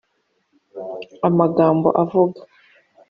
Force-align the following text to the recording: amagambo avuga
amagambo 1.27 1.87
avuga 2.01 2.39